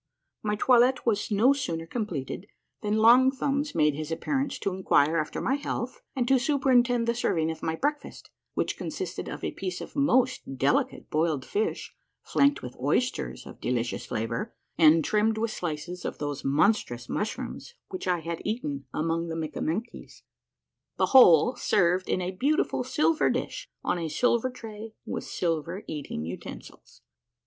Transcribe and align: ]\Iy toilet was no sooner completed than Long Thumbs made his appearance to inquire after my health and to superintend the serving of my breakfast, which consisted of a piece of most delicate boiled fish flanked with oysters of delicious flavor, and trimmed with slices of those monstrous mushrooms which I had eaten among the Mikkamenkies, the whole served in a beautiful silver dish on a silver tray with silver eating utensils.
]\Iy 0.43 0.57
toilet 0.57 1.05
was 1.05 1.29
no 1.29 1.53
sooner 1.53 1.85
completed 1.85 2.47
than 2.81 2.97
Long 2.97 3.29
Thumbs 3.29 3.75
made 3.75 3.93
his 3.93 4.11
appearance 4.11 4.57
to 4.57 4.73
inquire 4.73 5.17
after 5.19 5.39
my 5.39 5.53
health 5.53 6.01
and 6.15 6.27
to 6.27 6.39
superintend 6.39 7.07
the 7.07 7.13
serving 7.13 7.51
of 7.51 7.61
my 7.61 7.75
breakfast, 7.75 8.31
which 8.55 8.77
consisted 8.77 9.29
of 9.29 9.43
a 9.43 9.51
piece 9.51 9.79
of 9.79 9.95
most 9.95 10.57
delicate 10.57 11.11
boiled 11.11 11.45
fish 11.45 11.93
flanked 12.23 12.63
with 12.63 12.75
oysters 12.81 13.45
of 13.45 13.61
delicious 13.61 14.07
flavor, 14.07 14.55
and 14.75 15.05
trimmed 15.05 15.37
with 15.37 15.51
slices 15.51 16.03
of 16.03 16.17
those 16.17 16.43
monstrous 16.43 17.07
mushrooms 17.07 17.75
which 17.89 18.07
I 18.07 18.21
had 18.21 18.41
eaten 18.43 18.85
among 18.91 19.27
the 19.27 19.35
Mikkamenkies, 19.35 20.23
the 20.97 21.05
whole 21.13 21.55
served 21.55 22.09
in 22.09 22.23
a 22.23 22.31
beautiful 22.31 22.83
silver 22.83 23.29
dish 23.29 23.69
on 23.83 23.99
a 23.99 24.09
silver 24.09 24.49
tray 24.49 24.95
with 25.05 25.25
silver 25.25 25.83
eating 25.87 26.25
utensils. 26.25 27.03